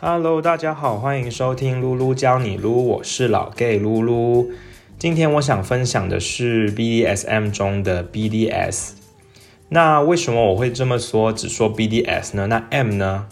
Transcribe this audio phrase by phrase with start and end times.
[0.00, 4.46] Hello，大家好，欢迎收听噜噜教你撸，我是老 gay 噜噜。
[4.96, 8.90] 今天我想分享的是 BDSM 中的 BDS。
[9.70, 12.46] 那为什么我会这么说，只说 BDS 呢？
[12.46, 13.26] 那 M 呢？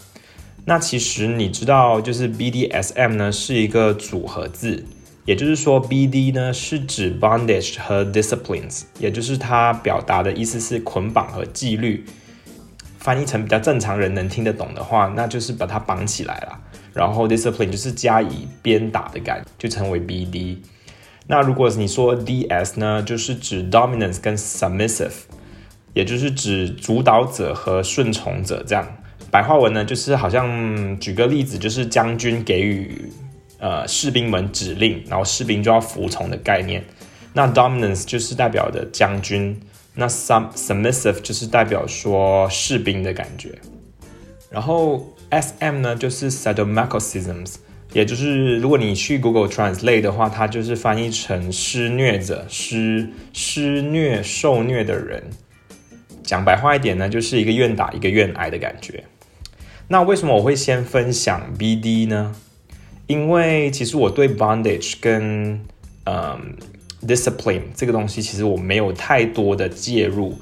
[0.65, 4.83] 那其实你知道，就是 BDSM 呢是一个组合字，
[5.23, 12.03] 也就是说 BD 呢是指 bondage 和 disciplines，也就是它表达的意思是捆绑和纪律。
[13.07, 16.59] 翻译成比较正常人能听得懂的话，那就是把它绑起来了。
[16.93, 20.57] 然后 discipline 就是加以鞭打的感觉，就成为 BD。
[21.25, 25.13] 那如果你说 DS 呢，就是指 dominance 跟 submissive，
[25.93, 28.85] 也就是指主导者和顺从者这样。
[29.31, 33.09] 白话文呢，就是好像举个例子，就是将军给予
[33.57, 36.83] 呃士兵们指令，然后士兵就要服从的概念。
[37.31, 39.57] 那 dominance 就是代表的将军。
[39.99, 43.57] 那 sub submissive 就是代表说士兵的感觉，
[44.51, 47.55] 然后 SM 呢就是 sadomasochisms，
[47.93, 55.23] 也就是如果你去 Google Translate 的话，它就是翻译成施虐者、施施虐、受虐的人。
[56.21, 59.03] 讲白话一点呢，就是一个愿打一个愿挨的感觉。
[59.87, 62.35] 那为什么我会先分享 BD 呢？
[63.07, 65.65] 因为其实我对 bondage 跟
[66.03, 66.55] 嗯。
[67.05, 70.37] Discipline 这个东西其实我没有太多的介入，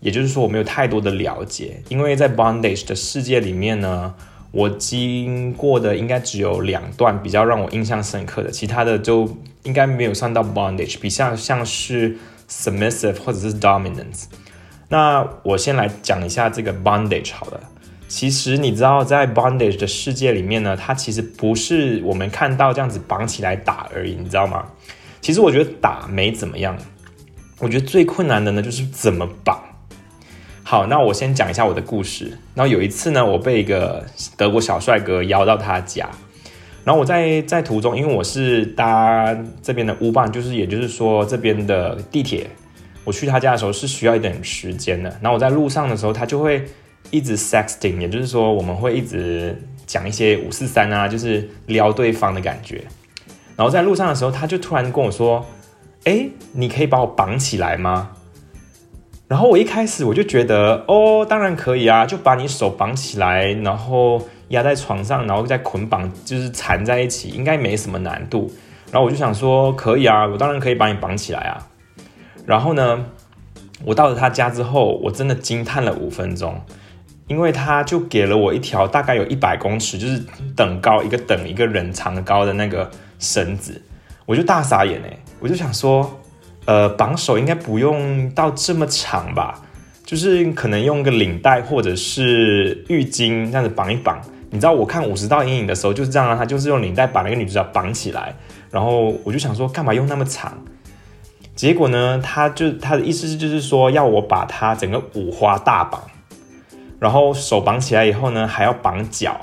[0.00, 4.14] 也就是说我没有太多的了解，因为在 Bondage 的世界里面呢，
[4.52, 12.16] 我经过的应该只有两段比较让我印象深刻的，其他的就应该没有算到 Bondage，比较像是
[12.48, 14.26] Submissive 或者是 Dominance。
[14.88, 17.60] 那我先来讲一下这个 Bondage 好了。
[18.06, 24.64] 其实你知道在 Bondage 的世界里面呢，它其实不是我们看到这样子绑起来打而已，你知道吗？
[25.20, 26.76] 其实我觉得打没怎么样，
[27.58, 29.62] 我觉得最困难的呢就是怎么绑。
[30.62, 32.30] 好，那我先讲一下我的故事。
[32.54, 34.04] 然后有一次呢，我被一个
[34.36, 36.06] 德国小帅哥邀到他家，
[36.84, 42.46] 然后我在在途中，因为我是搭这边的乌棒，就是也就是说这边的地铁，
[43.04, 45.08] 我去他家的时候是需要一点时间的。
[45.22, 46.62] 然后我在路上的时候，他就会
[47.10, 52.84] 一直 sexting，也就是说我们会一直讲一些五四三啊，就是撩对方的感觉。
[53.58, 55.44] 然后在路上的时候，他就突然跟我说
[56.06, 58.10] ：“哎，你可以把我绑起来吗？”
[59.26, 68.48] 然后我一开始我就觉得：“哦，当然可以啊，就把你手绑起来，然后压在床上，然后再捆绑，就是缠在一起，应该没什么难度。”
[68.92, 71.66] 然后我就想说：“可以啊，我当然可以把你绑起来啊。”
[72.46, 73.06] 然后呢，
[73.84, 76.60] 我到了他家之后，我真的惊叹了五分钟，
[77.26, 82.88] 因为他就给了我一条大概有一百公尺，就是等高一个等一个人长高的那个。
[83.18, 83.80] 绳子，
[84.26, 85.18] 我就大傻眼哎！
[85.40, 86.20] 我就想说，
[86.64, 89.60] 呃，绑手应该不用到这么长吧？
[90.04, 94.20] 就是可能用个领带或者是浴巾这样子绑一绑。
[94.50, 98.34] 你知道我看五十道阴影的时候就是这样啊，他就是用领带把那个女主角绑起来。
[98.70, 100.56] 然后我就想说，干嘛用那么长？
[101.54, 106.00] 结果呢，他就他的意思是就是说要我把他整个五花大绑，
[106.98, 109.38] 然后手绑起来以后呢，还要绑脚。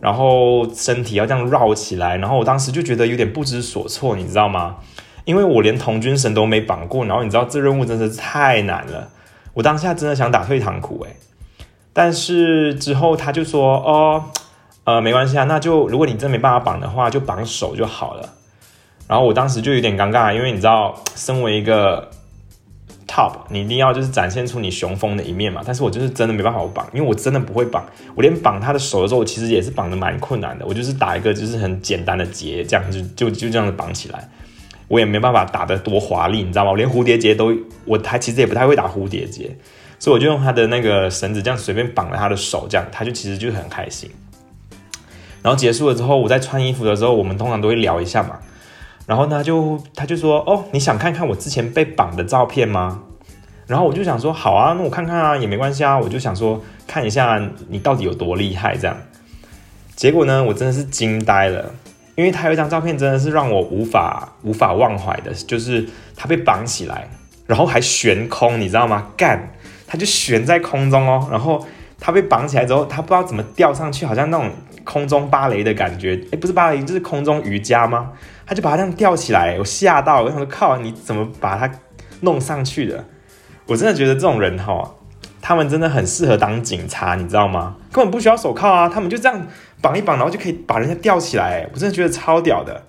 [0.00, 4.76] 然后身体要这样绕起来，然后我当时就觉得有点不知所措，你知道吗？
[5.24, 9.08] 因为我连童军绳都没绑过，然后你知道这任务真的太难了，
[9.54, 11.16] 我当下真的想打退堂鼓诶。
[11.92, 14.24] 但是之后他就说哦，
[14.84, 18.28] 呃，没关系啊，那就如果你真没办法绑的话，就绑手就好了。
[19.06, 22.10] 然后我当时就有点尴尬，因为你知道，身为一个。
[23.18, 25.60] Top，你一定要就是展现出你雄风的一面嘛。
[25.66, 27.84] 但是我就是真的没办法绑，因为我真的不会绑。
[28.14, 30.64] 我连绑他的手的时候，我其实也是绑的蛮困难的。
[30.64, 34.28] 我就是打一个就是很简单的结，这样就就就这样子绑起来。
[34.86, 36.70] 我也没办法打得多华丽，你知道吗？
[36.70, 37.52] 我连蝴蝶结都，
[37.86, 39.50] 我还其实也不太会打蝴蝶结，
[39.98, 44.08] 所以我就用他的那个绳子这样随便绑了他的手，这样他就其实就很开心。
[45.42, 48.38] 然后结束了之后，我在穿衣服的时候，我们通常都会聊一下嘛。
[49.06, 53.02] 然后呢，就他就说，哦，你想看看我之前被绑的照片吗？
[53.68, 55.98] 然后我就想说，好啊，那我看看啊，也没关系啊。
[55.98, 57.38] 我就想说，看一下
[57.68, 58.96] 你到底有多厉害这样。
[59.94, 61.70] 结果呢，我真的是惊呆了，
[62.14, 65.86] 因为他有一张照片真的是让我无法无法忘怀的，就是
[66.16, 67.06] 他被绑起来，
[67.46, 69.08] 然后还悬空，你知道吗？
[69.18, 69.52] 干，
[69.86, 71.28] 他就悬在空中哦。
[71.30, 71.66] 然后
[72.00, 74.50] 他被绑起来之后，他不知道怎么吊上去，好像那种
[74.82, 76.18] 空中芭蕾的感觉。
[76.32, 78.12] 哎，不是芭蕾，就是空中瑜伽吗？
[78.46, 81.70] 他就把它这样吊起来，我吓到，我想说靠，你怎么把它
[82.22, 83.04] 弄上去的？
[83.68, 84.94] 我真的觉得这种人哈，
[85.42, 87.76] 他们真的很适合当警察，你知道吗？
[87.92, 89.46] 根本不需要手铐啊，他们就这样
[89.82, 91.68] 绑一绑，然后就可以把人家吊起来。
[91.72, 92.82] 我真的觉得超屌的。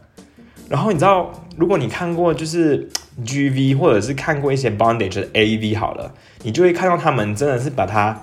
[0.70, 2.88] 然后你知道，如果你看过就是
[3.26, 8.18] GV 或者是看过一些 bondage 的 AV 好了，你就会看到他们真的是把它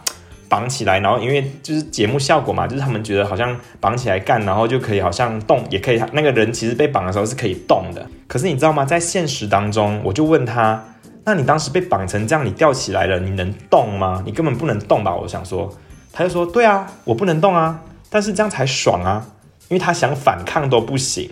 [0.49, 8.07] 绑起来，然后因为就是节目效果嘛，就是他们觉得好像绑起来干，然后就可以好像动，也可以那个人其实被绑的时候是可以动的。
[8.29, 8.85] 可是你知道吗？
[8.85, 10.83] 在现实当中，我就问他，
[11.27, 14.23] 那你当时被绑成这样，你吊起来了，你能动吗？
[14.25, 15.13] 你根本不能动吧？
[15.17, 15.77] 我想说，
[16.13, 19.27] 他就说，对啊，我不能动啊，但是这样才爽啊，
[19.69, 21.29] 因为他想反抗都不行。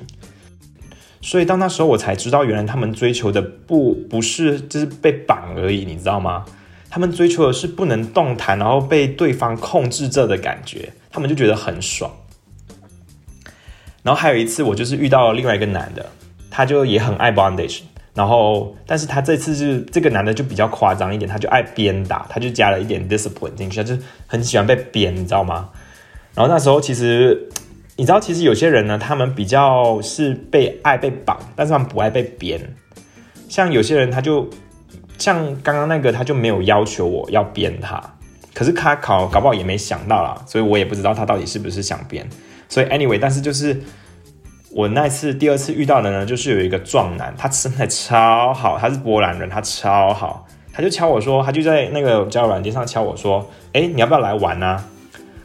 [1.23, 6.45] 所以到那时候我才知道，原来他们追求的不不是就是被绑而已，你知道吗？
[6.91, 12.11] 他们追求的是不能动弹，然后被对方控制着的感觉，他们就觉得很爽。
[14.03, 16.05] 然后还有一次，我就是遇到了另外一个男的，
[16.51, 17.83] 他就也很爱 bondage，
[18.15, 23.97] 然后但是他这次是这个男的就比较夸张一点，他就爱鞭打，他就加了一点 discipline 进去，他就
[24.27, 25.71] 很喜欢被鞭，你知道吗？
[26.35, 27.49] 然后那时候其实。
[27.97, 32.61] 你知道，其实有些人呢，他们比较是被爱被绑，但是他们不爱被编。
[33.49, 34.51] 像有些人，他就
[35.17, 38.03] 像刚刚那个，他就没有要求我要编他，
[38.53, 42.29] 可是他考搞不好也没想到啦，所以我也不知道他到底是不是想编。
[42.69, 43.81] 所以 anyway，但是就是
[44.75, 54.85] 我那次第二次遇到的呢，就是有一个壮男，他身材超好，他是波兰人，他超好，他就敲我说，他就在那个交友软件上敲我说，哎，你要不要来玩呢？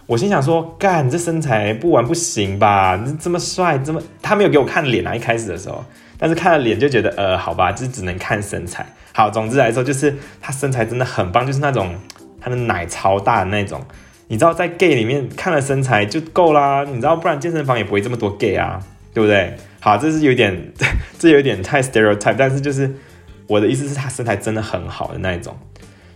[0.08, 3.00] 我心想说，干，你这身材不玩不行吧？
[3.06, 5.86] 你这么帅，这么他没有给我看脸啊，一开始的时候，
[6.18, 8.84] 但是看了脸就觉得，呃，好吧，就只能看身材。
[9.14, 11.94] 好，总之来说，就是他身材真的很棒，就是那种
[12.42, 13.80] 他的奶超大的那种。
[14.28, 18.80] 你知道，在 gay 里面看了身材就够啦，你知道，不然健身房也不会这么多 gay 啊，
[19.20, 19.54] 对不对？
[19.82, 20.72] 好，这是有点，
[21.20, 22.90] 这有点太 stereotype，但是就是
[23.48, 25.54] 我的意思是，他身材真的很好的那一种，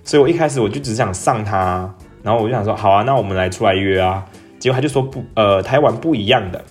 [0.05, 1.94] 所以我一开始我就只想上他。
[2.23, 4.23] 然后我就想说，好啊，那我们来出来约啊。
[4.57, 6.63] 结果他就说不，呃，台湾不一样的。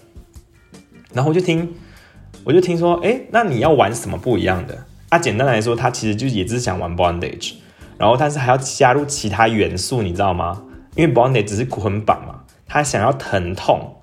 [1.12, 1.74] 然后我就听，
[2.44, 4.86] 我就听说，哎，那你要玩什么不一样的？
[5.10, 7.56] 啊，简单来说，他其实就也只是想玩 bondage，
[7.98, 10.62] 然后但是还要加入其他元素，你知道吗？
[10.96, 13.96] 因为 bondage 只是捆绑嘛，他想要疼痛。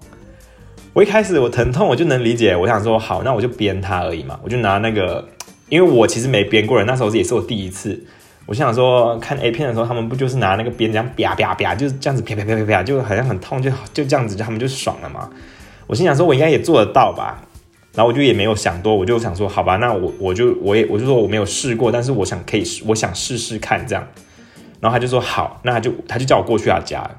[1.00, 5.26] 我一开始我疼痛我就能理解，我想说好，那我就编它而已嘛，我就拿那个，
[5.70, 8.04] 因为我其实没编过人，那时候也是我第一次。
[8.48, 15.30] 我想说，看 A 片的时候，他们不就是拿那个鞭这样啪啪啪，就是这样子啪啪啪啪啪，就好像很痛，就就这样子，他们就爽了嘛。
[15.88, 17.46] 我心想说，我应该也做得到吧。
[17.94, 24.06] 然后我就也没有想多，我就想说，好吧，那我我就我也我就说我没有试过，但是我想可以，我想试试看这样。
[24.82, 27.10] 然后他就说好，那他就他就叫我过去他家。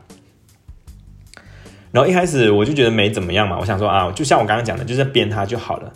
[1.92, 5.92] 然后一开始我就觉得没怎么样嘛，我想说啊，就像我刚刚讲的，就是鞭他就好了。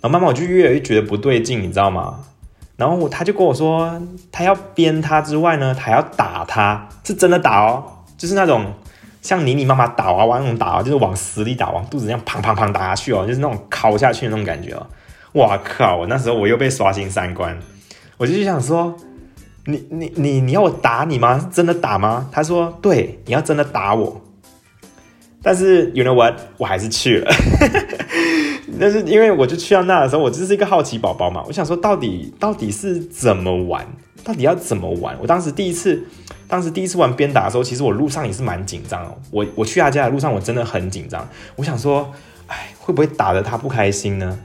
[0.00, 2.20] 然后慢慢我就越来越觉得不对劲，你知道吗？
[2.76, 4.00] 然后他就跟我说，
[4.30, 7.82] 他要鞭他之外呢，他要打他，是真的打哦，
[8.18, 8.66] 就是那种
[9.22, 14.86] 像你你妈妈打娃娃那种打，就是往死里打，往肚子这样砰砰砰打下去哦，就是那种敲下去的那种感觉哦。
[15.32, 15.96] 哇靠！
[15.96, 17.58] 我那时候我又被刷新三观，
[18.16, 18.94] 我就想说，
[19.66, 21.48] 你你你你要我打你吗？
[21.52, 22.28] 真的打吗？
[22.32, 24.20] 他说对，你要真的打我。
[25.46, 27.32] 但是 you know what，我还是去了。
[28.80, 33.86] 但是因为我就去到那的时候，我就是一个好奇宝宝嘛，我想说到底到底是怎么玩，
[34.24, 35.16] 到底要怎么玩？
[35.20, 36.02] 我当时第一次，
[36.48, 39.16] 当时第一次玩鞭打的时候，其实我路上也是蛮紧张哦。
[39.30, 41.28] 我我去他家的路上，我真的很紧张。
[41.54, 42.12] 我想说，
[42.48, 44.36] 哎，会不会打得他不开心呢？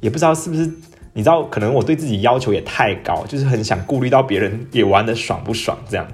[0.00, 0.68] 也不知道是不是，
[1.12, 6.04] 你知道，可能我对自己要求也太高，就是很想顾虑到别人也玩的爽不爽这样。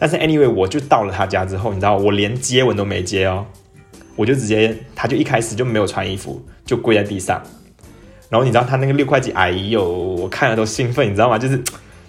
[0.00, 3.46] 但是 anyway，我就到了他家之后，你知道，我连接吻都没接哦。
[4.16, 7.40] 我就直接，他就一开始就没有穿衣服，就跪在地上。
[8.30, 11.38] 然后你知道他那个六块肌，哎呦，我看了都兴奋，你知道吗？
[11.38, 11.62] 就是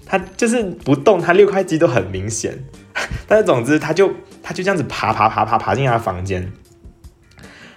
[0.06, 2.58] 他就是不动，他六块肌都很明显。
[3.28, 4.12] 但是总之，他就
[4.42, 6.42] 他就这样子爬爬爬爬爬进他房间。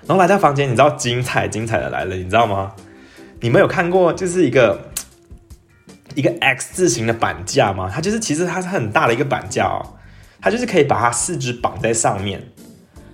[0.07, 2.73] 然后来到房间，你知道精彩精彩的来了，你知道吗？
[3.41, 4.91] 你们有看过就是一个
[6.15, 7.91] 一个 X 字形的板架吗？
[7.93, 9.94] 它就是其实它是很大的一个板架哦，
[10.45, 12.39] 它就是可以把它四肢绑在上面。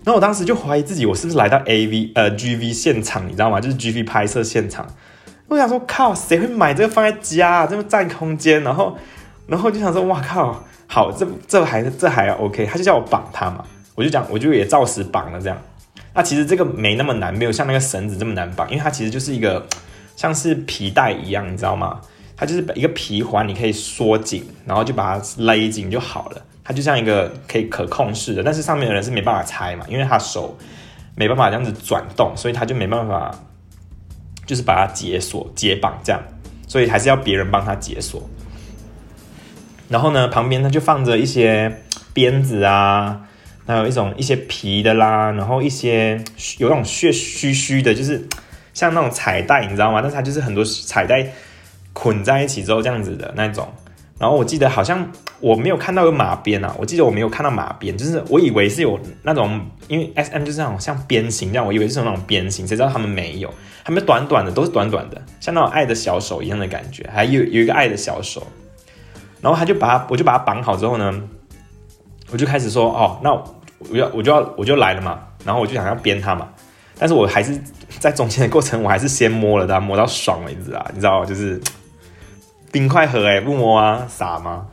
[0.02, 3.60] 然后我当时就怀疑自己，我是不是来到 A V 呃 G V 现场，你知道吗？
[3.60, 4.84] 就是 G V 拍摄现场。
[5.46, 8.64] 我想说，靠，谁会买这个放在家，这么占空间？
[8.64, 8.98] 然后，
[9.46, 12.66] 然后就想说，哇靠，好，这这还这还 OK。
[12.66, 15.56] 他就叫我绑它嘛，我就讲，我就也照实绑了这样。
[16.12, 19.64] 那其实这个没那么难，没有像那个绳子这么难绑，因为它其实就是一个
[20.16, 22.00] 像是皮带一样，你知道吗？
[22.40, 26.42] 它就是一个皮环，你可以缩紧，然后就把它勒紧就好了。
[26.64, 30.56] 它就像一个可以可控式的，但是上面的人是没办法拆嘛，因为他手
[31.14, 33.30] 没办法这样子转动，所以他就没办法，
[34.46, 36.22] 就是把它解锁、解绑这样，
[36.66, 38.26] 所以还是要别人帮他解锁。
[39.90, 41.82] 然后呢，旁边它就放着一些
[42.14, 43.20] 鞭子啊，
[43.66, 46.24] 还有一种一些皮的啦，然后一些
[46.56, 48.26] 有那种血须须的，就是
[48.72, 50.00] 像那种彩带，你知道吗？
[50.00, 51.30] 但是它就是很多彩带
[52.00, 53.68] 捆在一起之后这样子的那种。
[54.18, 63.52] 然后我记得好像我没有看到有马鞭啊，我记得我没有看到马鞭，就是我以为是有那种，因为 S M 就是那种像鞭刑这样，我以为是那种鞭刑，谁知道他们没有，
[63.84, 68.46] 他们短短的，都是短短的，像那种爱的小手一样的感觉，还有有一个爱的小手，
[69.40, 71.22] 然后他就把他，我就把他绑好之后呢，
[72.30, 76.46] 我就开始说，哦，那我要我就要我就来了嘛，然后我就想要鞭他嘛，
[76.98, 77.58] 但是我还是
[77.98, 81.58] 在中间的过程，我还是先摸了他，摸到爽为止啊，你知道就是。
[82.72, 84.66] 冰块盒哎，不摸啊，傻吗？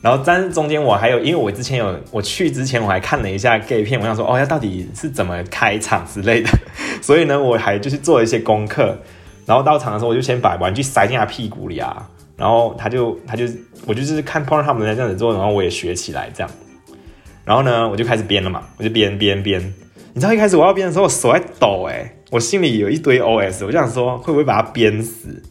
[0.00, 6.48] 然后但是中间我还有，因为我之前有我去之前我还看了一下 gay 片，我想说哦，要到底是怎么开场之类的，
[7.02, 8.96] 所以呢，我还就是做了一些功课。
[9.44, 13.44] 然后到场的时候，我就先把玩具塞进他屁股里啊，然后他就他就
[13.86, 16.50] 我就是看 porn 他们在这样子做，然后我也学起来这样。
[17.44, 19.60] 然后呢，我就开始编了嘛，我就编编编。
[20.12, 25.42] 你知道一开始我要编的时候，我手在抖哎，我心里有一堆 OS，我就想说会不会把它编死？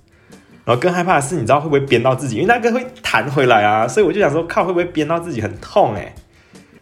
[0.67, 2.35] 然后更害怕的是，你知道会不会编到自己？
[2.35, 6.13] 因为那个会弹回来啊，所以我就想说，靠，会不会编到自己很痛哎？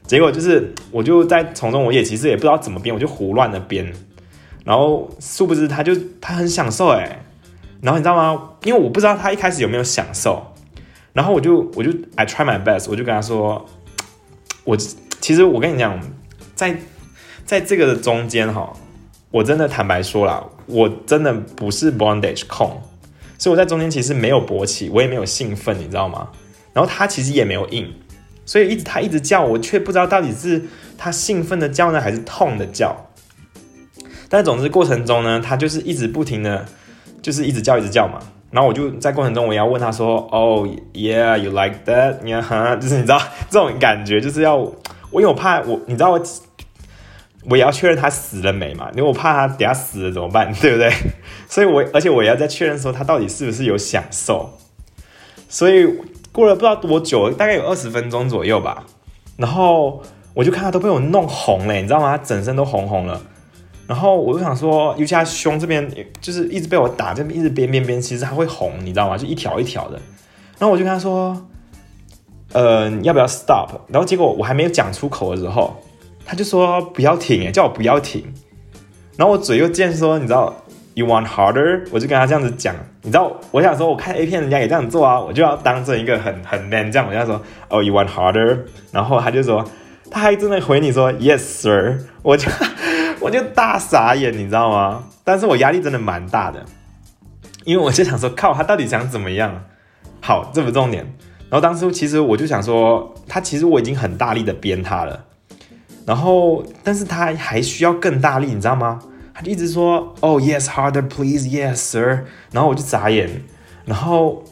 [0.08, 3.94] 结果就是，我就在从中，我也其实也不知道怎么编，我就胡乱的编。
[4.63, 7.24] 然后殊不知，他就他很享受哎。
[7.80, 8.50] 然后你知道吗？
[8.63, 10.44] 因为我不知道他一开始有没有享受。
[11.13, 13.63] 然后我就我就 I try my best，我就跟他说，
[14.63, 16.01] 我其实我跟你讲，
[16.56, 16.75] 在
[17.46, 18.74] 在这个中间哈，
[19.30, 22.82] 我真的坦白说了，我真的不是 bondage 控。
[23.38, 26.30] 所以我在中间其实没有勃起，我也没有兴奋，你知道吗？
[26.74, 27.94] 然后他其实也没有硬，
[28.46, 30.63] 所以一直他一直叫，我却不知道到底是
[30.98, 32.96] 他兴奋的叫呢，还是痛的叫。
[34.30, 36.65] 但总之过程中呢，他就是一直不停的，
[37.22, 38.20] 就是一直叫一直叫嘛。
[38.51, 44.74] 然后我就在过程中，我也要问他说：“哦，Yeah，you like that？” 你看，就是你知道这种感觉，就是要我，
[45.13, 46.22] 因为我怕我，你知道我。
[47.50, 48.90] 我也要确认他死了没嘛？
[48.92, 50.92] 因为我怕他等下死了怎么办， 对不对？
[51.48, 54.58] 所以，我而且我也要再确认说他到底是不是有享受。
[55.48, 55.86] 所以
[56.32, 58.84] 过了不知道多久，大概有二十分钟左右吧。
[59.38, 60.02] 然后
[60.34, 62.18] 我就看他都被我弄红了，你知道吗？
[62.18, 63.22] 他整身都红红了。
[63.88, 65.88] 然后我就想说，尤其他胸这边
[66.20, 69.16] 就是一直被我打，这边一直边边边，其实他会红，你知道吗？
[69.16, 70.02] 就一条一条的。
[70.58, 71.46] 然后我就跟他说
[72.54, 75.80] ：“呃，要不要 stop？” 然后结果我还没有讲出口的时候。
[76.25, 78.25] 他就说不要停，哎，叫我不要停。
[79.15, 80.53] 然后我嘴又贱，说你知道
[80.96, 81.88] ，you want harder？
[81.91, 88.60] 我就跟他这样子讲，你知道，我想说，我看 A 片人家也这样做啊，我就要当成一个很很 man 这样，我就说，哦，you want harder？
[88.91, 89.63] 然后他就说，
[90.12, 92.00] 他还真的回你说，yes sir。
[92.24, 92.50] 我就
[93.22, 95.03] 我就大傻眼，你知道吗？
[95.24, 96.65] 但是我压力真的蛮大的，
[97.63, 99.63] 因为我就想说，靠，他到底想怎么样？
[100.22, 101.05] 好，这不重点。
[101.50, 105.25] 然后当时其实我就想说，他其实我已经很大力的编他了。
[106.06, 109.00] 然后，但是他还需要更大力，你知道吗？
[109.34, 112.26] 他就一直说，Oh yes, harder, please, yes, sir。
[112.52, 113.44] 然后我就眨眼，
[113.86, 114.44] 然后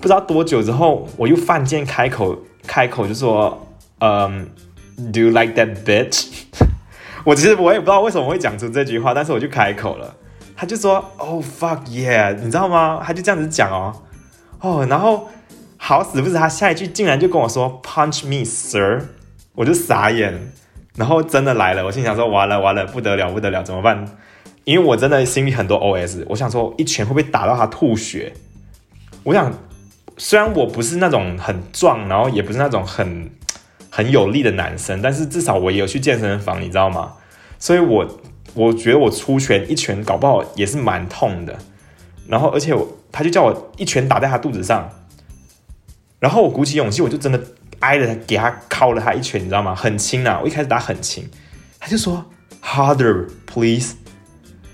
[0.00, 2.36] 不知道多久之后，我又犯贱开口，
[2.66, 3.66] 开口就说，
[4.00, 4.48] 嗯
[5.12, 6.28] ，Do you like that bitch？
[7.24, 10.16] 我其实我也不知道为什么会讲出这句话，但是我就开口了。
[10.56, 13.00] 他就说，Oh fuck yeah，你知道吗？
[13.04, 14.02] 他就这样子讲哦，
[14.60, 15.28] 哦，然后
[15.76, 19.02] 好死不死，他下一句竟然就跟我说，Punch me, sir。
[19.54, 20.52] 我就傻眼。
[20.96, 24.04] 然后真的来了，我心想说完了完了不得了不得了怎么办？
[24.64, 28.32] 因为我真的心里很多 OS，我想说一拳会不会打到他吐血？
[29.24, 29.52] 我想
[30.18, 33.30] 虽然我不是那种很壮，然后也不是那种很
[33.90, 37.14] 很有力的男生，但是至少我也有去健身房，你知道吗？
[37.58, 38.06] 所以我
[38.54, 41.58] 我觉得我出拳一拳搞不好也是蛮痛的。
[42.28, 44.90] 然后而且我他就叫我一拳打在他肚子上，
[46.20, 47.40] 然后我鼓起勇气，我就真的。
[47.82, 49.74] 挨着他，给他敲了他一拳，你知道吗？
[49.74, 51.28] 很轻啊，我一开始打很轻，
[51.78, 52.24] 他就说
[52.62, 53.94] harder please，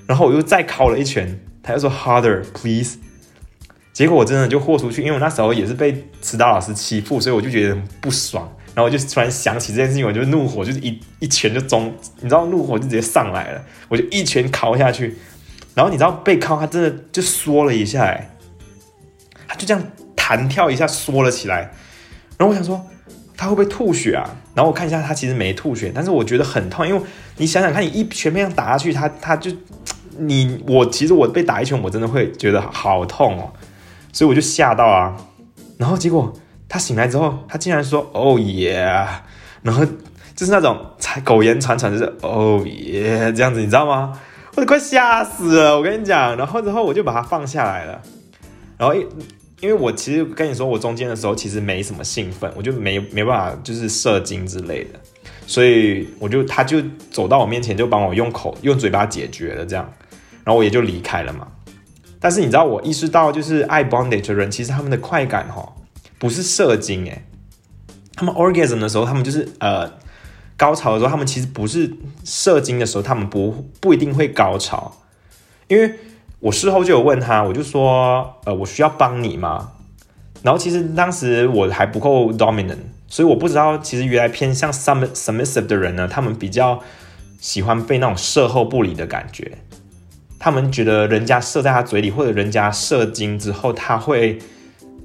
[0.07, 2.99] 然后我又再敲了一拳，他又说 harder please，
[3.93, 15.17] 结果我真的就豁出去，因为我那时候也是被指导老师欺负，所以我就觉得很不爽，然后我就突然想起这件事情，我就怒火就是一一拳就中，你知道怒火就直接上来了，我就一拳敲下去，
[15.75, 18.31] 然后你知道被敲，他真的就缩了一下，哎，
[19.49, 19.83] 他就这样
[20.15, 21.73] 弹跳一下缩了起来，
[22.37, 22.85] 然后我想说。
[23.39, 24.29] 他会不会吐血啊？
[24.53, 27.01] 然后我看一下，他其实没吐血，但是我觉得很痛，因为
[27.37, 29.49] 你想想看，你一拳这样打下去，他他就
[30.17, 33.53] 你我其实我被打一拳，我真的会觉得好痛哦，
[34.13, 35.17] 所以我就吓到啊。
[35.77, 36.33] 然后结果
[36.69, 39.07] 他醒来之后，他竟然说哦耶，
[39.63, 39.87] 然后
[40.35, 44.19] 就是那种才苟延残喘，就是哦耶这样子，你知道吗？
[44.57, 46.37] 我都快吓死了，我跟你讲。
[46.37, 48.03] 然后之后我就把它放下来了，
[48.77, 49.07] 然后一。
[49.61, 55.01] 因为我其实跟你说，我中间的时候其实没什么兴奋，我就没没办法就是射精之类的，
[55.47, 59.93] 所以我就他就走到我面前就帮我用口用嘴巴解决了这样，
[60.45, 61.49] 然后我也就离开了嘛。
[62.21, 65.75] 但是你知道我意识到就是爱 bondage 的人，其实他们的快感哈
[66.19, 67.23] 不是射精诶，
[68.15, 69.93] 他们 orgasm 的时候，他们就是呃
[70.57, 71.93] 高潮的时候，他们其实不是
[72.25, 74.97] 射精的时候，他们不不一定会高潮。
[75.69, 75.95] 因为
[76.41, 79.73] 我事后就有问他，我就说，呃，我需要帮你吗？
[80.43, 82.77] 然后其实当时我还不够 dominant，
[83.09, 86.81] 所以我不知道，其实原来偏向 submissive 的人呢，他们比较
[87.41, 89.59] 喜欢被那种射后不理的感觉。
[90.39, 94.39] 他们觉得人家射在他嘴里，或者人家射精之后，他会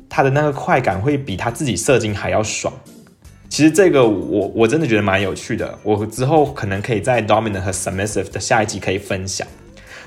[0.08, 2.72] 他的那个快感会比他自己射精还要爽。
[3.50, 9.48] 其实这个我我真的觉得蛮有趣的，我之后可能可以在 dominant 和 submissive 的下一集可以分享。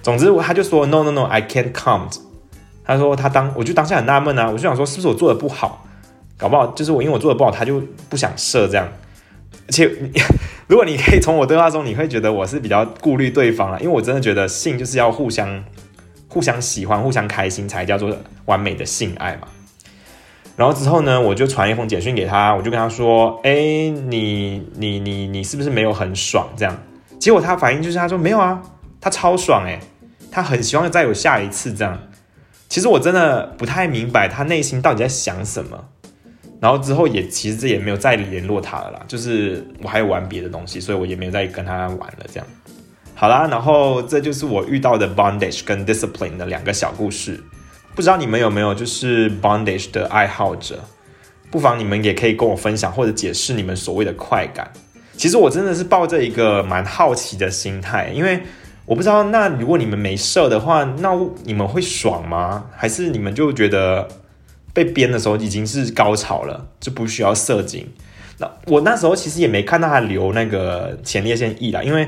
[0.02, 2.18] 总之，他就说 no no no，I can't count。
[2.84, 5.84] 他说他当我就当下很纳闷啊，我就想说是不是我做的不好，
[6.38, 8.88] 搞不好就是我因为我做的不好，他就不想射这样。
[9.68, 9.90] 而且，
[10.68, 15.64] 如果你可以从我对话中，你会觉得我是比较顾虑对方啊，因为我真的觉得性就是要互相、
[16.28, 19.48] 互相喜欢、互相开心才叫做完美的性爱嘛。
[20.54, 23.52] 然后之后呢，我就传一封简讯给他，我就跟他说：“哎，
[23.90, 26.78] 你、你、你、你是不是没有很爽？”这样，
[27.18, 28.62] 结果他反应就是他说：“没有啊，
[29.00, 29.80] 他超爽哎，
[30.30, 31.98] 他很希望再有下一次这样。”
[32.68, 35.84] 其实我真的不太明白他内心到底在想什么。
[36.58, 42.26] 然后之后也其实也没有再联络他了啦，就是我还有玩别的东西，所以我也没有再跟他玩了。
[42.32, 42.46] 这样，
[43.14, 47.38] 好啦，然后这就是我遇到的 bondage 跟 discipline 的两个小故事。
[47.94, 50.82] 不知道你们有没有就是 bondage 的爱好者？
[51.50, 54.70] 不妨你们也可以跟我分享或者解释你们所谓的快感。
[55.14, 58.42] 其实我真的是抱着一个蛮好奇的心态，因为
[58.86, 61.10] 我不知道那如果你们没射的话，那
[61.44, 62.64] 你们会爽吗？
[62.74, 64.08] 还是你们就觉得？
[64.76, 67.88] 被编的时候已经是高潮了，就不需要射精。
[68.36, 72.06] 那我那时候其实也没看到他流那个前列腺液啦，因为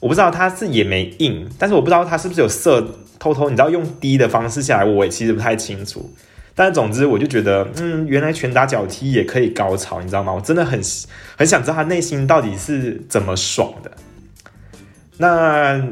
[0.00, 2.86] 我不知道他是也没硬，但是我不知道他是不是有射
[3.18, 6.12] 偷偷，你知道用滴的方式下来，我也其实不太清楚。
[6.54, 10.30] 但总之我就觉得，嗯，原来拳打脚踢也可以高潮，你知道吗？
[10.30, 10.78] 我真的很
[11.38, 13.90] 很想知道他内心到底是怎么爽的。
[15.16, 15.82] 那。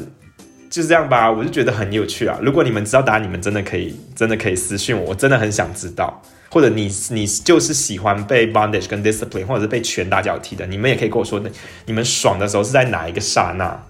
[0.73, 2.39] 就是这样吧，我就觉得很有趣啊！
[2.41, 6.23] 如果你们知道答案，你们真的可以，真的可以私信我，我真的很想知道。
[6.49, 11.43] 或者你你就是喜欢被 bondage 跟 discipline，或者是被拳打脚踢的，你们也可以跟我说，
[11.85, 13.83] 你们爽的时候是在哪一个刹那？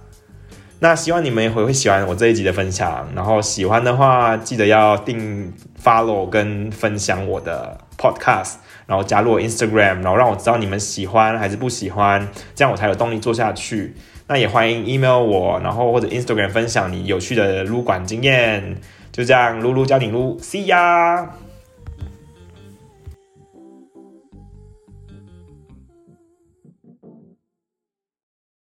[0.80, 8.54] 那希望你们也会会喜欢我这一集的分享，然后喜欢的话记得要订 follow 跟分享我的 podcast，
[8.86, 13.94] 然后加入我 Instagram，然后让我知道你们喜欢还是不喜欢，这样我才有动力做下去。
[14.28, 18.76] 那也欢迎 email 我，然后或者 Instagram 分享你有趣的撸管经验。
[19.10, 21.26] 就这样，撸撸教你撸，See ya。